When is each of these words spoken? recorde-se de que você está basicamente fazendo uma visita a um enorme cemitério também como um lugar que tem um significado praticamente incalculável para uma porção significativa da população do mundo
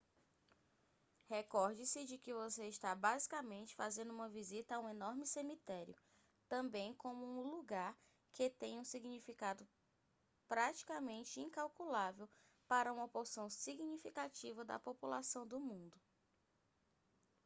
recorde-se 1.29 2.05
de 2.05 2.17
que 2.17 2.33
você 2.33 2.65
está 2.67 2.95
basicamente 2.95 3.75
fazendo 3.75 4.11
uma 4.11 4.27
visita 4.27 4.75
a 4.75 4.79
um 4.79 4.89
enorme 4.89 5.27
cemitério 5.27 5.95
também 6.49 6.91
como 6.95 7.23
um 7.23 7.51
lugar 7.55 7.95
que 8.33 8.49
tem 8.49 8.79
um 8.79 8.83
significado 8.83 9.63
praticamente 10.47 11.39
incalculável 11.39 12.27
para 12.67 12.91
uma 12.91 13.07
porção 13.07 13.47
significativa 13.47 14.65
da 14.65 14.79
população 14.79 15.45
do 15.45 15.59
mundo 15.59 16.01